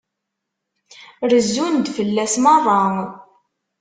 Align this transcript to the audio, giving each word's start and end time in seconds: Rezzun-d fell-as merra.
Rezzun-d 1.31 1.85
fell-as 1.95 2.35
merra. 2.43 2.81